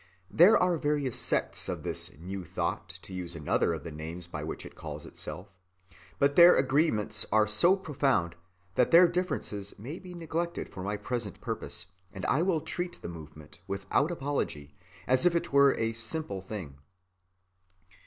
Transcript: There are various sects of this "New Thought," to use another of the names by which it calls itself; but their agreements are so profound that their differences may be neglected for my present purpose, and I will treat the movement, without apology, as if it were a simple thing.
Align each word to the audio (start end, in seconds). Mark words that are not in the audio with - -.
There 0.31 0.57
are 0.57 0.77
various 0.77 1.19
sects 1.19 1.69
of 1.69 1.83
this 1.83 2.11
"New 2.17 2.43
Thought," 2.43 2.89
to 3.03 3.13
use 3.13 3.35
another 3.35 3.71
of 3.71 3.83
the 3.83 3.91
names 3.91 4.25
by 4.25 4.43
which 4.43 4.65
it 4.65 4.73
calls 4.73 5.05
itself; 5.05 5.53
but 6.17 6.35
their 6.35 6.55
agreements 6.55 7.23
are 7.31 7.45
so 7.45 7.75
profound 7.75 8.33
that 8.73 8.89
their 8.89 9.07
differences 9.07 9.77
may 9.77 9.99
be 9.99 10.15
neglected 10.15 10.69
for 10.69 10.81
my 10.81 10.97
present 10.97 11.39
purpose, 11.39 11.85
and 12.11 12.25
I 12.25 12.41
will 12.41 12.61
treat 12.61 12.99
the 13.03 13.09
movement, 13.09 13.59
without 13.67 14.09
apology, 14.09 14.73
as 15.05 15.23
if 15.27 15.35
it 15.35 15.53
were 15.53 15.75
a 15.75 15.93
simple 15.93 16.41
thing. 16.41 16.79